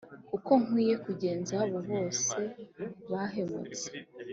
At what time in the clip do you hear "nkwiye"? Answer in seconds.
0.63-0.95